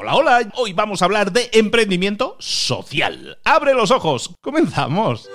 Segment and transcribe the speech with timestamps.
[0.00, 3.36] Hola, hola, hoy vamos a hablar de emprendimiento social.
[3.42, 5.28] Abre los ojos, comenzamos.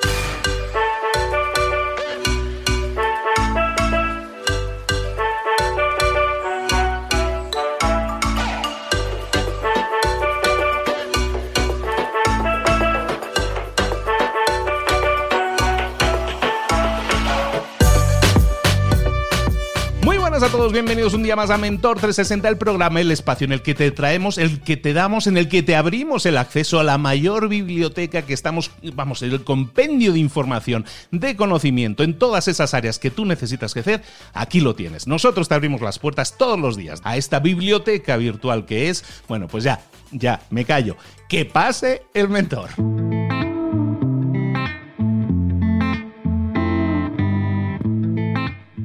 [20.54, 23.74] Todos, bienvenidos un día más a Mentor 360, el programa, el espacio en el que
[23.74, 27.00] te traemos, el que te damos, en el que te abrimos el acceso a la
[27.00, 33.00] mayor biblioteca que estamos, vamos, el compendio de información, de conocimiento en todas esas áreas
[33.00, 34.04] que tú necesitas crecer,
[34.36, 35.08] aquí lo tienes.
[35.08, 39.48] Nosotros te abrimos las puertas todos los días a esta biblioteca virtual que es, bueno,
[39.48, 40.98] pues ya, ya, me callo.
[41.28, 42.70] Que pase el mentor.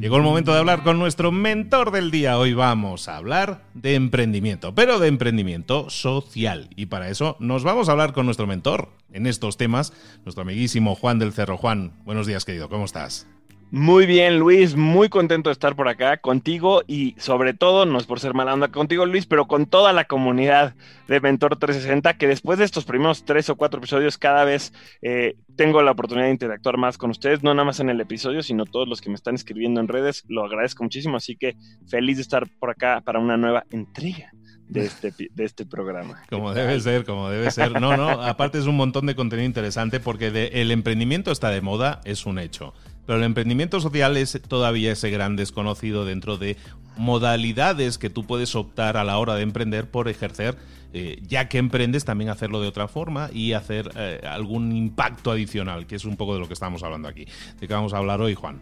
[0.09, 2.39] Llegó el momento de hablar con nuestro mentor del día.
[2.39, 6.71] Hoy vamos a hablar de emprendimiento, pero de emprendimiento social.
[6.77, 9.93] Y para eso nos vamos a hablar con nuestro mentor en estos temas,
[10.25, 11.59] nuestro amiguísimo Juan del Cerro.
[11.59, 13.27] Juan, buenos días querido, ¿cómo estás?
[13.71, 18.07] Muy bien, Luis, muy contento de estar por acá contigo y sobre todo, no es
[18.07, 20.75] por ser mala onda contigo, Luis, pero con toda la comunidad
[21.07, 25.37] de Mentor 360, que después de estos primeros tres o cuatro episodios, cada vez eh,
[25.55, 28.65] tengo la oportunidad de interactuar más con ustedes, no nada más en el episodio, sino
[28.65, 31.55] todos los que me están escribiendo en redes, lo agradezco muchísimo, así que
[31.87, 34.33] feliz de estar por acá para una nueva entrega.
[34.67, 36.23] De este, de este programa.
[36.29, 37.81] Como debe ser, como debe ser.
[37.81, 42.03] No, no, aparte es un montón de contenido interesante porque el emprendimiento está de moda,
[42.05, 42.75] es un hecho.
[43.09, 46.59] Pero el emprendimiento social es todavía ese gran desconocido dentro de
[46.99, 50.59] modalidades que tú puedes optar a la hora de emprender por ejercer,
[50.93, 55.87] eh, ya que emprendes, también hacerlo de otra forma y hacer eh, algún impacto adicional,
[55.87, 57.27] que es un poco de lo que estamos hablando aquí.
[57.59, 58.61] ¿De qué vamos a hablar hoy, Juan?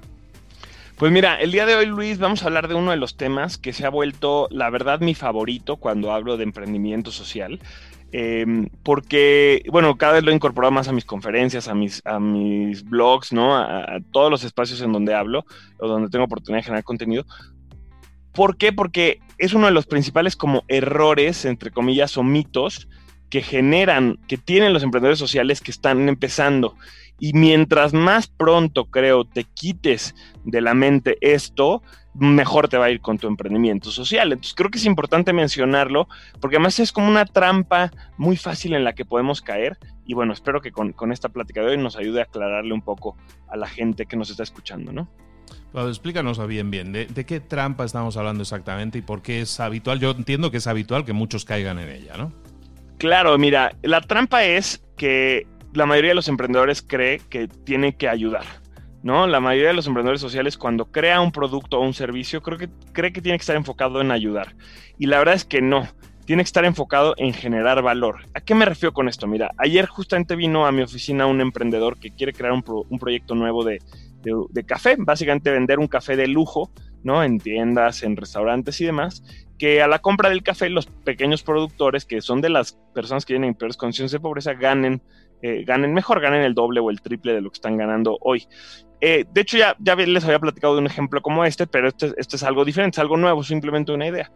[0.97, 3.58] Pues mira, el día de hoy, Luis, vamos a hablar de uno de los temas
[3.58, 7.58] que se ha vuelto, la verdad, mi favorito cuando hablo de emprendimiento social.
[8.12, 12.20] Em, porque, bueno, cada vez lo he incorporado más a mis conferencias, a mis, a
[12.20, 13.56] mis blogs, ¿no?
[13.56, 15.44] A, todos los espacios en donde hablo
[15.78, 17.26] o donde tengo oportunidad de generar contenido.
[18.32, 18.72] ¿Por qué?
[18.72, 22.88] Porque es uno de los principales como errores, entre comillas, o mitos
[23.28, 26.76] que generan, que tienen los emprendedores sociales que están empezando.
[27.19, 30.14] Y mientras más pronto, creo, te quites
[30.44, 31.82] de la mente esto,
[32.19, 34.32] mejor te va a ir con tu emprendimiento social.
[34.32, 36.09] Entonces creo que es importante mencionarlo
[36.41, 40.32] porque además es como una trampa muy fácil en la que podemos caer y bueno,
[40.32, 43.16] espero que con, esta plática de hoy nos ayude a aclararle un poco
[43.49, 45.09] a la gente que nos está escuchando, ¿no?
[45.75, 50.00] explícanos bien, bien, ¿de, ¿de, qué trampa estamos hablando exactamente y por qué es habitual?
[50.00, 52.32] Yo entiendo que es habitual que muchos caigan en ella, ¿no?
[52.97, 58.09] Claro, mira, la trampa es que la mayoría de los emprendedores cree que tiene que
[58.09, 58.44] ayudar.
[59.06, 59.28] ¿No?
[59.28, 62.69] La mayoría de los emprendedores sociales cuando crea un producto o un servicio creo que
[62.93, 64.56] cree que tiene que estar enfocado en ayudar.
[64.99, 65.87] Y la verdad es que no,
[66.25, 68.27] tiene que estar enfocado en generar valor.
[68.34, 69.28] ¿A qué me refiero con esto?
[69.28, 72.65] Mira, ayer justamente vino a mi oficina un emprendedor que quiere crear un,
[72.99, 73.78] proyecto nuevo de,
[74.67, 76.73] café, básicamente vender un café de lujo,
[77.05, 77.23] ¿no?
[77.23, 79.23] En tiendas, en restaurantes y demás,
[79.56, 83.34] que a la compra del café los pequeños productores, que son de las personas que
[83.34, 85.00] tienen peores condiciones de pobreza, ganen
[85.43, 88.49] eh, ganen mejor, ganen el doble o el triple de lo que están ganando hoy.
[89.00, 92.14] Eh, de hecho, ya, ya les había platicado de un ejemplo como este, pero este,
[92.16, 94.30] este, es algo diferente, es algo nuevo, simplemente una idea.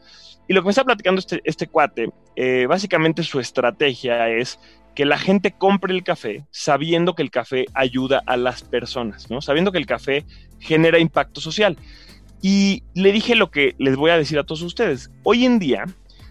[0.48, 4.58] Y lo que me está platicando este, este cuate, eh, básicamente su estrategia es
[4.94, 9.40] que la gente compre el café sabiendo que el café ayuda a las personas, ¿no?
[9.40, 10.24] Sabiendo que el café
[10.58, 11.76] genera impacto social.
[12.42, 15.10] Y le dije lo que les voy a decir a todos ustedes.
[15.22, 15.84] Hoy en día,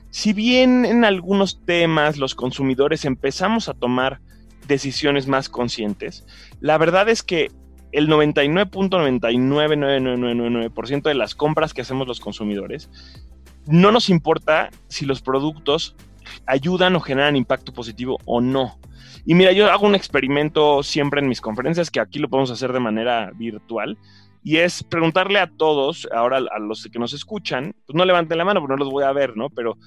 [0.10, 4.20] si bien en algunos temas los consumidores empezamos a tomar
[4.68, 6.26] decisiones más conscientes.
[6.60, 7.52] La verdad es que
[7.92, 12.90] el 99.999999% de las compras que hacemos los consumidores,
[13.66, 15.96] no nos importa si los productos
[16.46, 18.78] ayudan o generan impacto positivo o no.
[19.26, 22.74] Y mira, yo hago un experimento siempre en mis conferencias, que aquí lo podemos hacer
[22.74, 23.98] de manera virtual,
[24.44, 28.46] y es preguntarle a todos, ahora a los que nos escuchan, pues no levanten la
[28.46, 29.50] mano porque no los voy a ver, ¿no?
[29.50, 29.78] Pero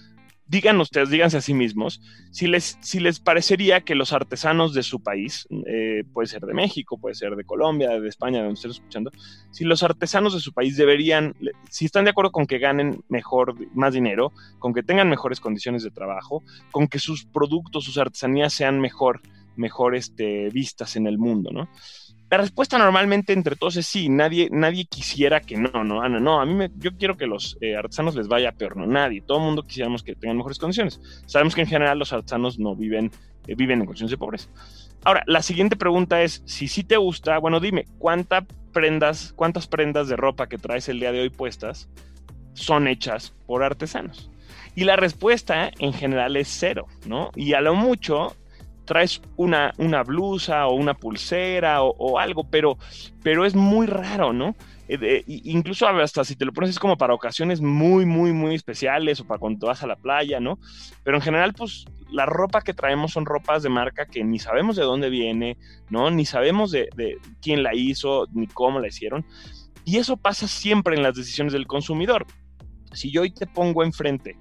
[0.52, 4.82] digan ustedes, díganse a sí mismos, si les, si les parecería que los artesanos de
[4.82, 8.58] su país, eh, puede ser de México, puede ser de Colombia, de España, de donde
[8.58, 9.10] estén escuchando,
[9.50, 11.34] si los artesanos de su país deberían,
[11.70, 15.84] si están de acuerdo con que ganen mejor, más dinero, con que tengan mejores condiciones
[15.84, 19.22] de trabajo, con que sus productos, sus artesanías sean mejor,
[19.56, 21.70] mejor este, vistas en el mundo, ¿no?
[22.32, 26.40] La respuesta normalmente entre todos es sí, nadie, nadie quisiera que no, no, no, no,
[26.40, 29.36] a mí me, yo quiero que los eh, artesanos les vaya peor, no, nadie, todo
[29.36, 30.98] el mundo quisiéramos que tengan mejores condiciones.
[31.26, 33.10] Sabemos que en general los artesanos no viven,
[33.46, 34.48] eh, viven en condiciones de pobreza.
[35.04, 40.08] Ahora, la siguiente pregunta es, si sí te gusta, bueno, dime, ¿cuántas prendas, cuántas prendas
[40.08, 41.90] de ropa que traes el día de hoy puestas
[42.54, 44.30] son hechas por artesanos?
[44.74, 47.30] Y la respuesta en general es cero, ¿no?
[47.36, 48.34] Y a lo mucho
[48.92, 52.76] traes una, una blusa o una pulsera o, algo, pero,
[53.22, 54.54] pero es muy raro, ¿no?
[54.86, 59.18] Eh, incluso hasta si te lo pones es como para ocasiones muy, muy, muy especiales
[59.20, 60.58] o para cuando vas a la playa, ¿no?
[61.04, 64.76] Pero en general, pues la ropa que traemos son ropas de marca que ni sabemos
[64.76, 65.56] de dónde viene,
[65.88, 66.10] ¿no?
[66.10, 69.24] Ni sabemos de, de quién la hizo, ni cómo la hicieron.
[69.86, 72.26] Y eso pasa siempre en las decisiones del consumidor.
[72.92, 74.36] Si yo hoy te pongo enfrente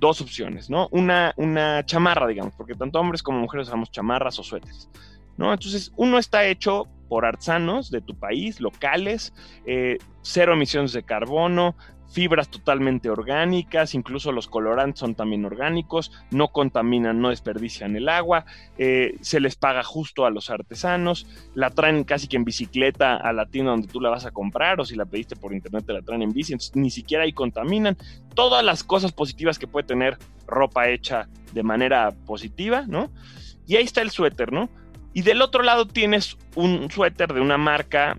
[0.00, 0.88] dos opciones, ¿no?
[0.90, 4.88] Una, una chamarra, digamos, porque tanto hombres como mujeres usamos chamarras o suéteres,
[5.36, 5.52] ¿no?
[5.52, 9.34] Entonces, uno está hecho por artesanos de tu país, locales,
[9.66, 11.76] eh, cero emisiones de carbono,
[12.10, 18.44] fibras totalmente orgánicas, incluso los colorantes son también orgánicos, no contaminan, no desperdician el agua,
[18.78, 23.32] eh, se les paga justo a los artesanos, la traen casi que en bicicleta a
[23.32, 25.92] la tienda donde tú la vas a comprar o si la pediste por internet te
[25.92, 27.96] la traen en bici, entonces ni siquiera ahí contaminan.
[28.34, 33.10] Todas las cosas positivas que puede tener ropa hecha de manera positiva, ¿no?
[33.66, 34.68] Y ahí está el suéter, ¿no?
[35.12, 38.18] Y del otro lado tienes un suéter de una marca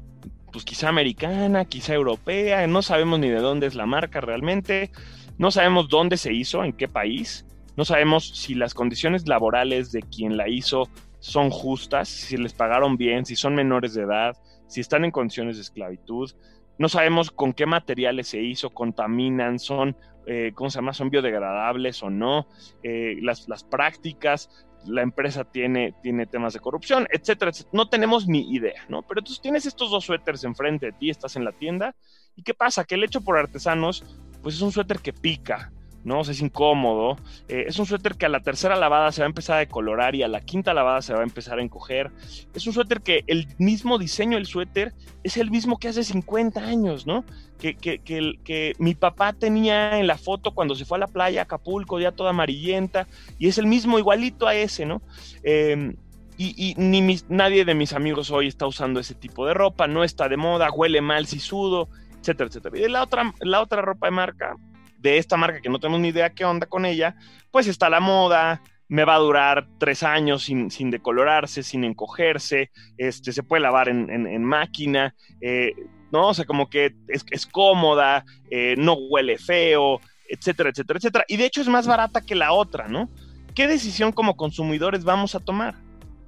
[0.51, 4.91] pues quizá americana, quizá europea, no sabemos ni de dónde es la marca realmente,
[5.37, 7.45] no sabemos dónde se hizo, en qué país,
[7.77, 10.89] no sabemos si las condiciones laborales de quien la hizo
[11.19, 14.35] son justas, si les pagaron bien, si son menores de edad,
[14.67, 16.31] si están en condiciones de esclavitud,
[16.77, 19.95] no sabemos con qué materiales se hizo, contaminan, son,
[20.25, 20.93] eh, ¿cómo se llama?
[20.93, 22.47] Son biodegradables o no,
[22.81, 24.49] eh, las, las prácticas,
[24.85, 29.01] la empresa tiene, tiene temas de corrupción, etcétera, No tenemos ni idea, ¿no?
[29.03, 31.95] Pero entonces tienes estos dos suéteres enfrente de ti, estás en la tienda,
[32.35, 32.83] ¿y qué pasa?
[32.83, 34.03] Que el hecho por artesanos,
[34.41, 35.71] pues es un suéter que pica,
[36.03, 36.19] ¿no?
[36.19, 37.17] O sea, es incómodo.
[37.47, 40.15] Eh, es un suéter que a la tercera lavada se va a empezar a decolorar
[40.15, 42.11] y a la quinta lavada se va a empezar a encoger.
[42.53, 44.93] Es un suéter que el mismo diseño del suéter
[45.23, 47.23] es el mismo que hace 50 años, ¿no?
[47.59, 51.43] Que, que, que, mi papá tenía en la foto cuando se fue a la playa,
[51.43, 53.07] Acapulco, ya toda amarillenta,
[53.37, 55.03] y es el mismo, igualito a ese, ¿no?
[55.43, 55.95] Em,
[56.37, 60.27] y, ni nadie de mis amigos hoy está usando ese tipo de ropa, no está
[60.27, 61.87] de moda, huele mal si sudo,
[62.19, 62.79] etcétera, etcétera.
[62.79, 64.55] Y la otra, la otra ropa de marca,
[65.01, 67.15] de esta marca que no tenemos ni idea qué onda con ella,
[67.51, 72.71] pues está la moda, me va a durar tres años sin, sin decolorarse, sin encogerse,
[72.97, 75.73] este, se puede lavar en, máquina, eh,
[76.11, 76.27] ¿no?
[76.27, 81.25] O sea, como que es, cómoda, eh, no huele feo, etcétera, etcétera, etcétera.
[81.27, 83.09] Y de hecho es más barata que la otra, ¿no?
[83.55, 85.75] ¿Qué decisión como consumidores vamos a tomar?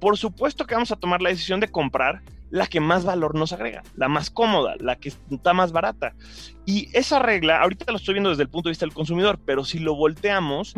[0.00, 3.52] Por supuesto que vamos a tomar la decisión de comprar la que más valor nos
[3.52, 6.14] agrega, la más cómoda, la que está más barata.
[6.64, 9.64] Y esa regla, ahorita lo estoy viendo desde el punto de vista del consumidor, pero
[9.64, 10.74] si lo volteamos...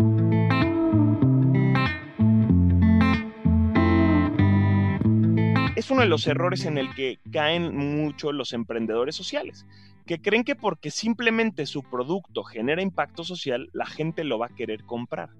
[5.76, 9.66] Es uno de los errores en el que caen mucho los emprendedores sociales,
[10.06, 14.54] que creen que porque simplemente su producto genera impacto social, la gente lo va a
[14.54, 15.30] querer comprar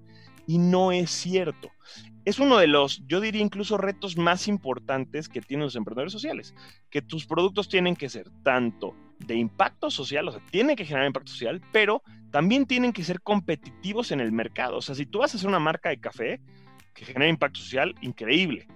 [0.47, 1.69] y no es cierto.
[2.27, 6.53] Es uno de los, yo diría incluso retos más importantes que tienen los emprendedores sociales,
[6.89, 11.07] que tus productos tienen que ser tanto de impacto social, o sea, tienen que generar
[11.07, 14.75] impacto social, pero también tienen que ser competitivos en el mercado.
[14.75, 16.41] O sea, si tú vas a hacer una marca de café
[16.93, 18.67] que genera impacto social, increíble,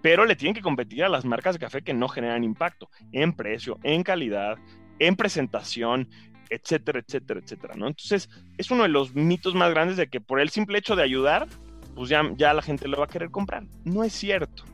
[0.00, 3.32] pero le tienen que competir a las marcas de café que no generan impacto en
[3.32, 4.56] precio, en calidad,
[5.00, 6.08] en presentación,
[6.48, 7.88] etcétera, etcétera, etcétera, ¿no?
[7.88, 11.02] Entonces, es uno de los mitos más grandes de que por el simple hecho de
[11.02, 11.48] ayudar,
[11.94, 13.64] pues ya, ya la gente lo va a querer comprar.
[13.84, 14.64] No es cierto.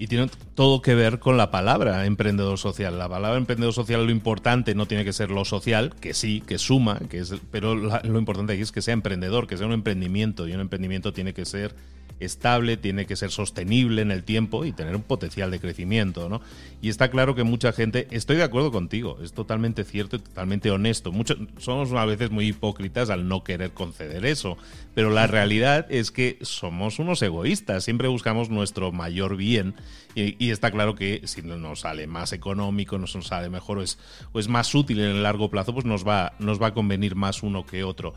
[0.00, 2.98] Y tiene todo que ver con la palabra emprendedor social.
[2.98, 6.56] La palabra emprendedor social lo importante no tiene que ser lo social, que sí, que
[6.58, 10.46] suma, que es, pero lo importante aquí es que sea emprendedor, que sea un emprendimiento.
[10.46, 11.74] Y un emprendimiento tiene que ser
[12.20, 16.40] estable, tiene que ser sostenible en el tiempo y tener un potencial de crecimiento, ¿no?
[16.80, 20.70] Y está claro que mucha gente, estoy de acuerdo contigo, es totalmente cierto y totalmente
[20.70, 21.12] honesto.
[21.12, 24.58] Muchos somos a veces muy hipócritas al no querer conceder eso,
[24.94, 29.74] pero la realidad es que somos unos egoístas, siempre buscamos nuestro mayor bien
[30.14, 33.98] y, está claro que si nos sale más económico, nos sale mejor o es,
[34.32, 37.14] o es más útil en el largo plazo, pues nos va, nos va a convenir
[37.14, 38.14] más uno que otro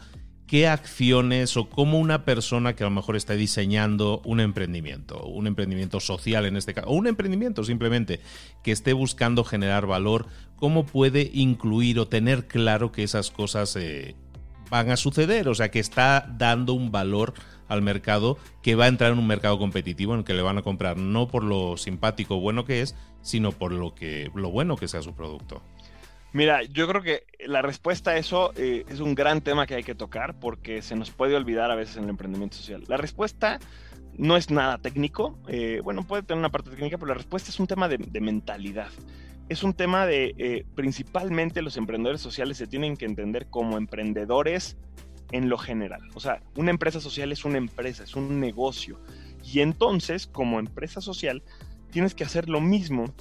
[0.52, 5.48] qué acciones o cómo una persona que a lo mejor está diseñando un emprendimiento, un
[5.48, 8.20] emprendimiento social en este caso, o un emprendimiento simplemente
[8.62, 10.26] que esté buscando generar valor,
[10.58, 14.14] cómo puede incluir o tener claro que esas cosas eh,
[14.70, 17.34] van a suceder, o sea, que está dando un valor
[17.70, 20.58] al mercado que va a entrar en un mercado competitivo en el que le van
[20.58, 24.52] a comprar no por lo simpático o bueno que es, sino por lo que lo
[24.52, 25.62] bueno que sea su producto.
[26.34, 29.84] Mira, yo creo que la respuesta a eso eh, es un gran tema que hay
[29.84, 32.84] que tocar porque se nos puede olvidar a veces en el emprendimiento social.
[32.88, 33.60] La respuesta
[34.18, 37.60] no es nada técnico, eh, bueno, puede tener una parte técnica, pero la respuesta es
[37.60, 38.90] un tema de, mentalidad.
[39.50, 44.78] Es un tema de, eh, principalmente los emprendedores sociales se tienen que entender como emprendedores
[45.34, 46.02] en lo general.
[46.14, 49.02] O sea, una empresa social es una empresa, es un negocio.
[49.44, 51.44] Y entonces, como empresa social,
[51.92, 53.14] tienes que hacer lo mismo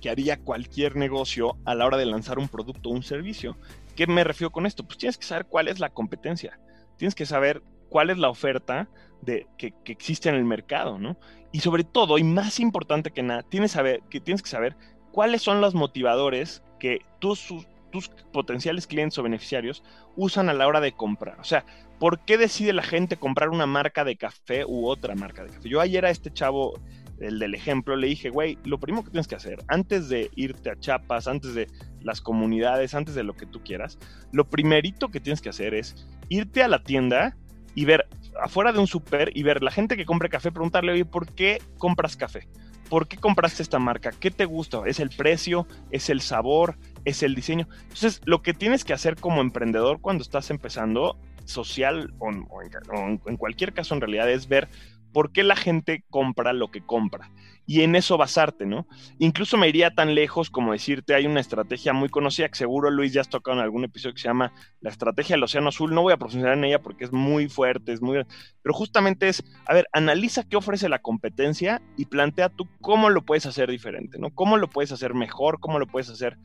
[0.00, 3.56] que haría cualquier negocio a la hora de lanzar un producto o un servicio.
[3.96, 4.84] ¿Qué me refiero con esto?
[4.84, 6.58] Pues tienes que saber cuál es la competencia.
[6.96, 8.88] Tienes que saber cuál es la oferta
[9.20, 11.16] de, que, existe en el mercado, ¿no?
[11.52, 14.76] Y sobre todo, y más importante que nada, tienes, saber, que, tienes que saber
[15.12, 17.52] cuáles son los motivadores que tus,
[17.90, 19.82] tus potenciales clientes o beneficiarios
[20.16, 21.38] usan a la hora de comprar.
[21.40, 21.64] O sea,
[21.98, 25.68] ¿por qué decide la gente comprar una marca de café u otra marca de café?
[25.68, 26.80] Yo ayer a este chavo
[27.20, 30.70] el del ejemplo, le dije, güey, lo primero que tienes que hacer, antes de irte
[30.70, 31.68] a Chiapas, antes de
[32.00, 33.98] las comunidades, antes de lo que tú quieras,
[34.32, 37.36] lo primerito que tienes que hacer es irte a la tienda
[37.74, 38.08] y ver
[38.42, 41.62] afuera de un súper y ver la gente que compre café, preguntarle, oye, ¿por qué
[41.78, 42.48] compras café?
[42.88, 44.10] ¿Por qué compraste esta marca?
[44.18, 44.82] ¿Qué te gusta?
[44.84, 45.68] ¿Es el precio?
[45.92, 46.76] ¿Es el sabor?
[47.04, 47.68] ¿Es el diseño?
[47.82, 53.72] Entonces, lo que tienes que hacer como emprendedor cuando estás empezando, social o, en cualquier
[53.72, 54.68] caso en realidad, es ver
[55.12, 57.30] por qué la gente compra lo que compra
[57.70, 58.88] y en eso basarte, ¿no?
[59.20, 63.12] Incluso me iría tan lejos como decirte, hay una estrategia muy conocida que seguro Luis
[63.12, 66.02] ya has tocado en algún episodio que se llama la estrategia del Océano Azul, no
[66.02, 68.24] voy a profundizar en ella porque es muy fuerte, es muy...
[68.62, 73.24] Pero justamente es, a ver, analiza qué ofrece la competencia y plantea tú cómo lo
[73.24, 74.30] puedes hacer diferente, ¿no?
[74.30, 75.60] ¿Cómo lo puedes hacer mejor?
[75.60, 76.38] ¿Cómo lo puedes hacer?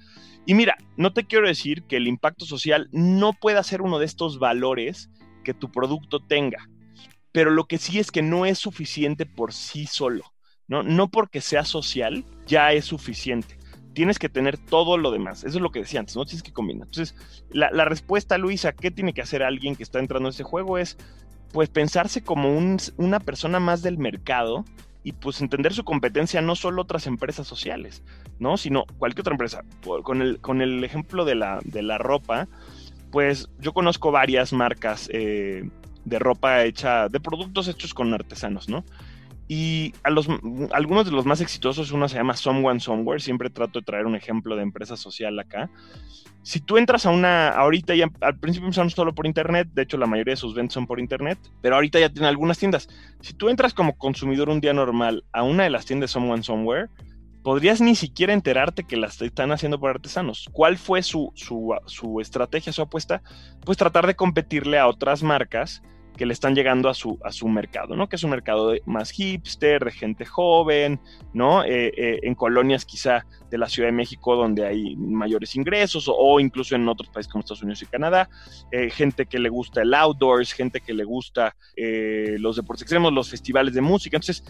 [0.46, 4.06] Y mira, no te quiero decir que el impacto social no pueda ser uno de
[4.06, 5.10] estos valores
[5.44, 6.70] que tu producto tenga
[7.36, 10.24] pero lo que sí es que no es suficiente por sí solo,
[10.70, 10.84] ¿no?
[10.84, 13.58] No porque sea social ya es suficiente.
[13.92, 15.44] Tienes que tener todo lo demás.
[15.44, 16.24] Eso es lo que decía antes, ¿no?
[16.24, 16.88] Tienes que combinar.
[16.88, 17.14] Entonces,
[17.50, 20.78] la, respuesta, Luisa, ¿qué tiene que hacer alguien que está entrando a este juego?
[20.78, 20.98] Es,
[21.52, 22.58] pues, pensarse como
[22.96, 24.64] una persona más del mercado
[25.04, 28.02] y pues entender su competencia no solo otras empresas sociales,
[28.40, 28.56] ¿no?
[28.56, 29.66] Sino cualquier otra empresa.
[30.04, 32.48] Con el, con el ejemplo de la, de la ropa,
[33.12, 35.70] pues yo conozco varias marcas eh,
[36.06, 38.86] de ropa hecha, de productos hechos con artesanos, ¿no?
[39.48, 40.28] Y a los,
[40.72, 44.16] algunos de los más exitosos, uno se llama Someone Somewhere, siempre trato de traer un
[44.16, 45.70] ejemplo de empresa social acá.
[46.42, 49.98] Si tú entras a una, ahorita ya, al principio empezamos solo por internet, de hecho
[49.98, 52.88] la mayoría de sus ventas son por internet, pero ahorita ya tienen algunas tiendas.
[53.22, 56.90] Si tú entras como consumidor un día normal a una de las tiendas Someone Somewhere,
[57.44, 60.50] podrías ni siquiera enterarte que las están haciendo por artesanos.
[60.52, 63.22] ¿Cuál fue su, su, su estrategia, su apuesta?
[63.64, 65.84] Pues tratar de competirle a otras marcas
[66.16, 68.08] que le están llegando a su, a su mercado, ¿no?
[68.08, 71.00] Que es un mercado más hipster, de gente joven,
[71.34, 71.64] ¿no?
[71.64, 76.40] Eh, eh, en colonias quizá de la Ciudad de México donde hay mayores ingresos o,
[76.40, 78.30] incluso en otros países como Estados Unidos y Canadá,
[78.72, 83.30] eh, gente que le gusta el outdoors, gente que le gusta los deportes extremos, los
[83.30, 84.18] festivales de música.
[84.18, 84.44] Entonces,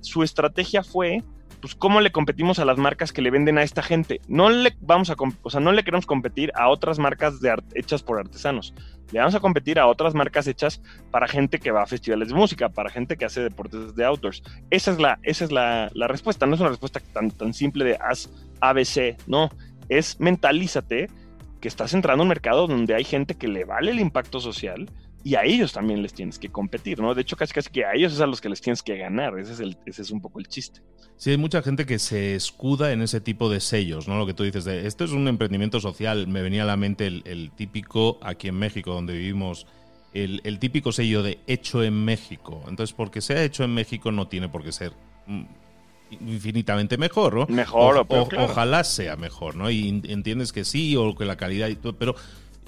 [0.00, 1.22] su estrategia fue
[1.60, 4.20] pues cómo le competimos a las marcas que le venden a esta gente.
[4.28, 8.02] No le vamos a, o sea, no le queremos competir a otras marcas de hechas
[8.02, 8.74] por artesanos.
[9.12, 12.34] Le vamos a competir a otras marcas hechas para gente que va a festivales de
[12.34, 14.42] música, para gente que hace deportes de outdoors.
[14.70, 16.46] Esa es la, esa es la, la respuesta.
[16.46, 19.50] No es una respuesta tan, tan simple de haz ABC, no.
[19.88, 21.08] Es mentalízate
[21.60, 24.88] que estás entrando a un mercado donde hay gente que le vale el impacto social,
[25.28, 27.14] y a ellos también les tienes que competir, ¿no?
[27.14, 29.38] De hecho, casi casi que a ellos es a los que les tienes que ganar,
[29.38, 30.80] ese es, el, ese es un poco el chiste.
[31.18, 34.16] Sí, hay mucha gente que se escuda en ese tipo de sellos, ¿no?
[34.16, 37.06] Lo que tú dices de, esto es un emprendimiento social, me venía a la mente
[37.06, 39.66] el, típico, aquí en México, donde vivimos,
[40.14, 42.62] el, típico sello de hecho en México.
[42.66, 44.92] Entonces, porque sea hecho en México no tiene por qué ser
[45.26, 45.42] mm,
[46.22, 47.46] infinitamente mejor, ¿no?
[47.54, 49.70] Mejor o, Ojalá sea mejor, ¿no?
[49.70, 52.14] Y entiendes que sí, o que la calidad y todo, pero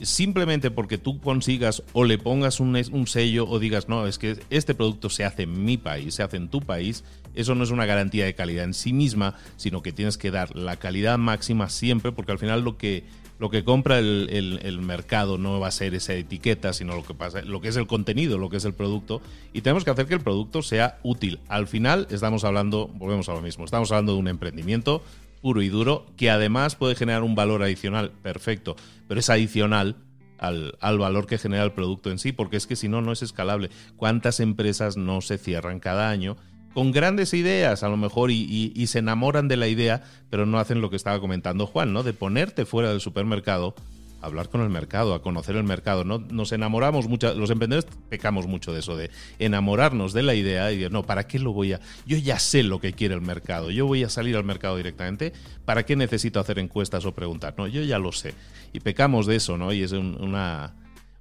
[0.03, 4.75] simplemente porque tú consigas o le pongas un, sello o digas, no, es que este
[4.75, 7.05] producto se hace en mi país, se hace en tu país,
[7.35, 10.57] eso no es una garantía de calidad en sí misma, sino que tienes que dar
[10.57, 13.05] la calidad máxima siempre, porque al final lo que,
[13.39, 17.43] lo que compra el, mercado no va a ser esa etiqueta, sino lo que, pasa,
[17.43, 20.15] lo que es el contenido, lo que es el producto, y tenemos que hacer que
[20.15, 21.39] el producto sea útil.
[21.49, 25.03] Al final estamos hablando, volvemos a lo mismo, estamos hablando de un emprendimiento,
[25.41, 28.77] puro y duro, que además puede generar un valor adicional, perfecto,
[29.09, 29.97] pero es adicional
[30.39, 33.23] al, valor que genera el producto en sí, porque es que si no, no es
[33.23, 33.71] escalable.
[33.97, 36.37] ¿Cuántas empresas no se cierran cada año?
[36.73, 40.59] Con grandes ideas, a lo mejor, y, y se enamoran de la idea, pero no
[40.59, 42.03] hacen lo que estaba comentando Juan, ¿no?
[42.03, 43.75] De ponerte fuera del supermercado
[44.21, 46.05] hablar con el mercado, a conocer el mercado.
[46.05, 46.19] ¿no?
[46.19, 50.79] Nos enamoramos mucho, los emprendedores pecamos mucho de eso, de enamorarnos de la idea y
[50.79, 51.81] de, no, ¿para qué lo voy a...?
[52.07, 55.33] Yo ya sé lo que quiere el mercado, yo voy a salir al mercado directamente,
[55.65, 57.55] ¿para qué necesito hacer encuestas o preguntar?
[57.57, 58.35] No, yo ya lo sé.
[58.73, 59.73] Y pecamos de eso, ¿no?
[59.73, 60.77] Y es un, una...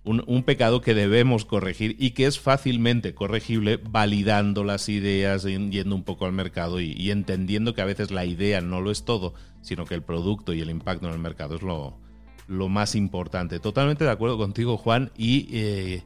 [0.05, 6.03] Un, pecado que debemos corregir y que es fácilmente corregible validando las ideas, yendo un
[6.03, 9.35] poco al mercado y, y entendiendo que a veces la idea no lo es todo,
[9.61, 11.99] sino que el producto y el impacto en el mercado es lo,
[12.49, 13.59] lo más importante.
[13.59, 16.03] Totalmente de acuerdo contigo, Juan, y eh,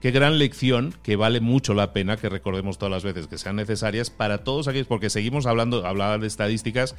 [0.00, 3.56] qué gran lección que vale mucho la pena que recordemos todas las veces que sean
[3.56, 6.94] necesarias para todos aquellos, porque seguimos hablando, hablaba de estadísticas,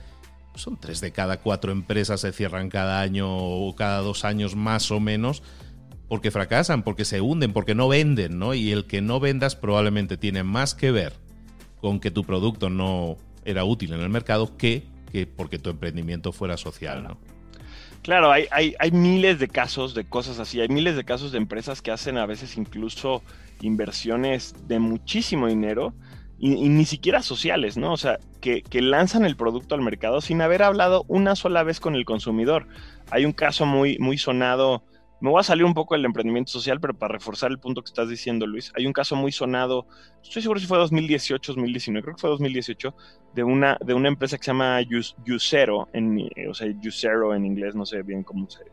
[0.56, 4.90] son tres de cada cuatro empresas se cierran cada año o cada dos años más
[4.90, 5.44] o menos
[6.08, 8.54] porque fracasan, porque se hunden, porque no venden, ¿no?
[8.54, 11.14] Y el que no vendas probablemente tiene más que ver
[11.82, 16.32] con que tu producto no era útil en el mercado que, que porque tu emprendimiento
[16.32, 17.37] fuera social, ¿no?
[18.08, 21.40] Claro, hay, hay, hay, miles de casos de cosas así, hay miles de casos de
[21.40, 23.22] empresas que hacen a veces incluso
[23.60, 25.94] inversiones de muchísimo dinero
[26.40, 27.92] y, ni siquiera sociales, ¿no?
[27.92, 31.82] O sea, que, que, lanzan el producto al mercado sin haber hablado una sola vez
[31.82, 32.70] con el consumidor.
[33.12, 34.86] Hay un caso muy, muy sonado
[35.20, 37.88] me voy a salir un poco del emprendimiento social, pero para reforzar el punto que
[37.88, 39.88] estás diciendo, Luis, hay un caso muy sonado,
[40.22, 42.96] estoy seguro si fue 2018, 2019, creo que fue 2018,
[43.34, 44.80] de una, de una empresa que se llama
[45.28, 48.64] Usero, en, o sea, Usero en inglés, no sé bien cómo se,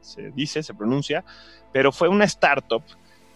[0.00, 1.24] se, dice, se pronuncia,
[1.72, 2.82] pero fue una startup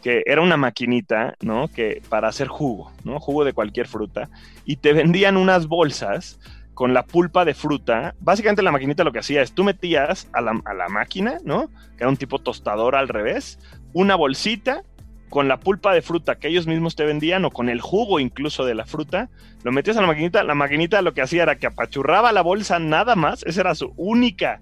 [0.02, 1.68] que era una maquinita, ¿no?
[1.68, 3.18] Que para hacer jugo, ¿no?
[3.18, 4.28] Jugo de cualquier fruta,
[4.64, 6.38] y te vendían unas bolsas
[6.76, 8.14] con la pulpa de fruta.
[8.20, 10.52] Básicamente la maquinita lo que hacía es tú metías a la,
[10.90, 11.68] máquina, ¿no?
[11.96, 13.58] Que era un tipo tostador al revés,
[13.94, 14.82] una bolsita
[15.30, 18.66] con la pulpa de fruta que ellos mismos te vendían o con el jugo incluso
[18.66, 19.30] de la fruta,
[19.64, 22.78] lo metías a la maquinita, la maquinita lo que hacía era que apachurraba la bolsa
[22.78, 24.60] nada más, esa era su única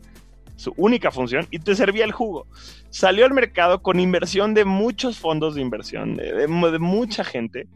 [0.55, 2.47] su única función y te servía el jugo.
[2.91, 6.47] Salió al mercado con inversión de muchos fondos de inversión, de,
[6.79, 7.67] mucha gente,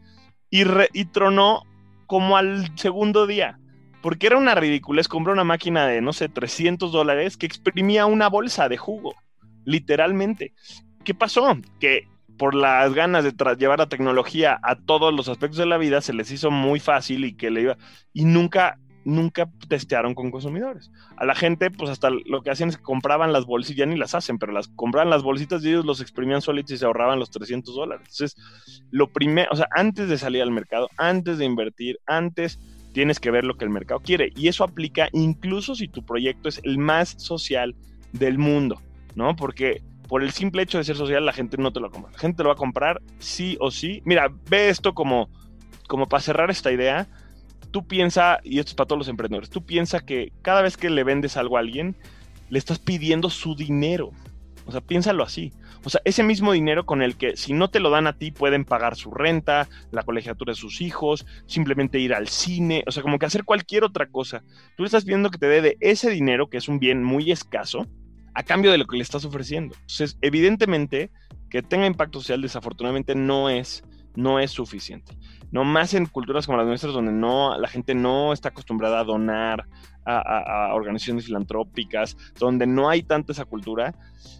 [0.49, 1.63] y, y tronó
[2.07, 3.59] como al segundo día.
[4.01, 8.29] Porque era una ridiculez comprar una máquina de, no sé, 300 dólares que exprimía una
[8.29, 9.15] bolsa de jugo,
[9.65, 10.53] literalmente.
[11.03, 11.57] ¿Qué pasó?
[11.79, 15.99] Que por las ganas de llevar la tecnología a todos los aspectos de la vida
[15.99, 17.77] se les hizo muy fácil y que le iba
[18.13, 20.91] y nunca nunca testearon con consumidores.
[21.17, 23.97] A la gente, pues hasta lo que hacían es que compraban las bolsitas, ya ni
[23.97, 27.19] las hacen, pero las compraban las bolsitas y ellos los exprimían solitos y se ahorraban
[27.19, 28.07] los 300 dólares.
[28.11, 28.35] Entonces,
[28.91, 32.59] lo primero, o sea, antes de salir al mercado, antes de invertir, antes
[32.93, 34.31] tienes que ver lo que el mercado quiere.
[34.35, 37.75] Y eso aplica incluso si tu proyecto es el más social
[38.13, 38.81] del mundo,
[39.15, 39.35] ¿no?
[39.35, 42.11] Porque por el simple hecho de ser social, la gente no te lo compra.
[42.11, 44.01] La gente lo va a comprar sí o sí.
[44.05, 45.29] Mira, ve esto como,
[45.87, 47.07] como para cerrar esta idea.
[47.69, 50.89] Tú piensa, y esto es para todos los emprendedores, tú piensa que cada vez que
[50.89, 51.95] le vendes algo a alguien,
[52.49, 54.09] le estás pidiendo su dinero.
[54.65, 55.53] O sea, piénsalo así.
[55.83, 58.31] O sea, ese mismo dinero con el que si no te lo dan a ti
[58.31, 63.01] pueden pagar su renta, la colegiatura de sus hijos, simplemente ir al cine, o sea,
[63.03, 64.43] como que hacer cualquier otra cosa.
[64.75, 67.31] Tú le estás pidiendo que te dé de ese dinero, que es un bien muy
[67.31, 67.87] escaso,
[68.33, 69.75] a cambio de lo que le estás ofreciendo.
[69.75, 71.11] Entonces, evidentemente,
[71.49, 73.83] que tenga impacto social, desafortunadamente no es,
[74.15, 75.17] no es suficiente.
[75.51, 79.03] No más en culturas como las nuestras, donde no, la gente no está acostumbrada a
[79.03, 79.65] donar,
[80.05, 83.93] a, organizaciones filantrópicas, donde no hay tanta esa cultura,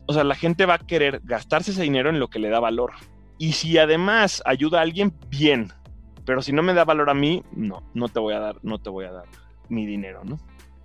[0.08, 2.60] o sea, la gente va a querer gastarse ese dinero en lo que le da
[2.60, 2.94] valor.
[3.38, 5.72] Y si además ayuda a alguien, bien.
[6.26, 8.80] Pero si no me da valor a mí, no, no te voy a dar, no
[8.80, 9.26] te voy a dar
[9.70, 10.38] mi dinero, ¿no?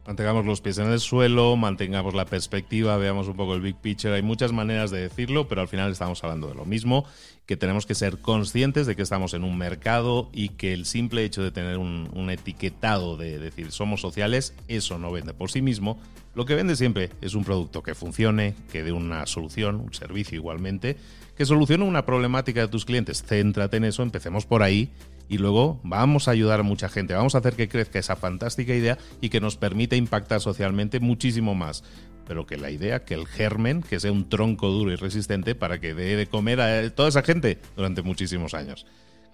[0.07, 4.15] Mantengamos los pies en el suelo, mantengamos la perspectiva, veamos un poco el big picture.
[4.15, 7.07] Hay muchas maneras de decirlo, pero al final estamos hablando de lo mismo,
[7.47, 11.25] que tenemos que ser conscientes de que estamos en un mercado y que el simple
[11.25, 15.99] hecho de tener un, etiquetado de decir somos sociales, eso no vende por sí mismo.
[16.35, 20.37] Lo que vende siempre es un producto que funcione, que dé una solución, un servicio
[20.37, 20.99] igualmente,
[21.35, 23.23] que solucione una problemática de tus clientes.
[23.23, 24.91] Céntrate en eso, empecemos por ahí
[25.29, 28.75] y luego vamos a ayudar a mucha gente, vamos a hacer que crezca esa fantástica
[28.75, 31.85] idea y que nos permita impactar socialmente muchísimo más.
[32.27, 35.79] Pero que la idea, que el germen, que sea un tronco duro y resistente para
[35.79, 38.87] que dé de comer a toda esa gente durante muchísimos años.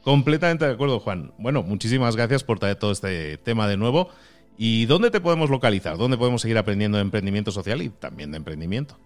[0.03, 1.33] Completamente de acuerdo, Juan.
[1.39, 4.09] Bueno, muchísimas gracias por traer todo este tema de nuevo.
[4.57, 5.97] ¿Y dónde te podemos localizar?
[5.97, 8.99] ¿Dónde podemos seguir aprendiendo de emprendimiento social y también de emprendimiento?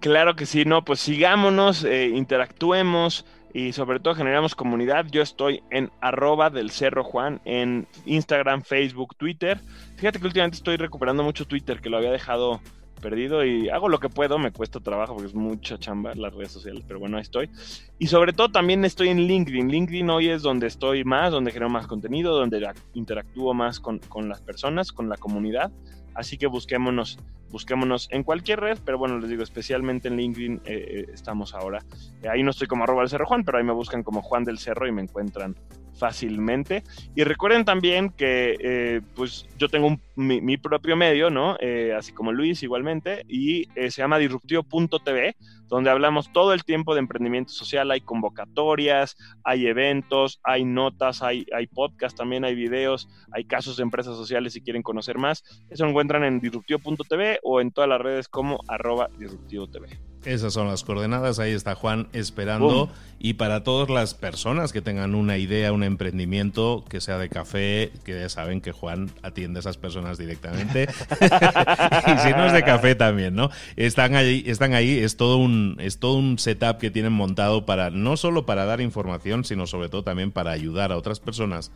[0.00, 3.24] Claro que sí, no, pues sigámonos, eh, interactuemos,
[3.56, 5.06] y sobre todo generamos comunidad.
[5.10, 9.58] Yo estoy en arroba del Cerro Juan en Instagram, Facebook, Twitter.
[9.96, 12.60] Fíjate que últimamente estoy recuperando mucho Twitter, que lo había dejado
[12.96, 16.52] perdido y hago lo que puedo, me cuesta trabajo porque es mucha chamba las redes
[16.52, 17.50] sociales, pero bueno, ahí estoy.
[17.98, 19.68] Y sobre todo también estoy en LinkedIn.
[19.68, 24.28] LinkedIn hoy es donde estoy más, donde genero más contenido, donde interactúo más con, con
[24.28, 25.70] las personas, con la comunidad.
[26.14, 27.18] Así que busquémonos,
[27.50, 31.84] busquémonos en cualquier red, pero bueno, les digo, especialmente en LinkedIn eh, eh, estamos ahora.
[32.22, 34.44] Eh, ahí no estoy como arroba del Cerro Juan, pero ahí me buscan como Juan
[34.44, 35.54] del Cerro y me encuentran
[35.98, 36.82] fácilmente.
[37.14, 41.56] Y recuerden también que eh, pues yo tengo mi, propio medio, ¿no?
[41.60, 45.36] Eh, así como Luis igualmente, y eh, se llama disruptivo.tv,
[45.68, 51.46] donde hablamos todo el tiempo de emprendimiento social, hay convocatorias, hay eventos, hay notas, hay,
[51.54, 55.44] hay podcast también, hay videos, hay casos de empresas sociales si quieren conocer más.
[55.70, 60.16] Eso encuentran en disruptivo.tv o en todas las redes como arroba disruptivo.tv.
[60.26, 62.90] Esas son las coordenadas, ahí está Juan esperando.
[63.20, 67.92] Y para todas las personas que tengan una idea, un emprendimiento que sea de café,
[68.04, 70.88] que ya saben que Juan atiende a esas personas directamente.
[71.20, 73.50] y si no es de café también, ¿no?
[73.76, 77.90] Están ahí, están ahí, es todo un, es todo un setup que tienen montado para,
[77.90, 81.72] no solo para dar información, sino sobre todo también para ayudar a otras personas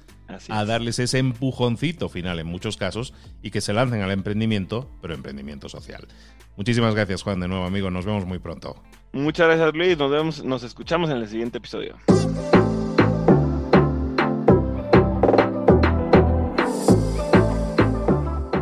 [0.49, 5.15] a darles ese empujoncito final en muchos casos y que se lancen al emprendimiento, pero
[5.15, 6.07] emprendimiento social.
[6.57, 7.91] Muchísimas gracias, Juan, de nuevo, amigo.
[7.91, 8.77] Nos vemos muy pronto.
[9.13, 9.99] Muchas gracias, Luis.
[9.99, 11.97] Nos vemos, nos escuchamos en el siguiente episodio.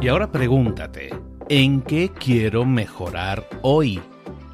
[0.01, 1.11] Y ahora pregúntate,
[1.49, 4.01] ¿en qué quiero mejorar hoy?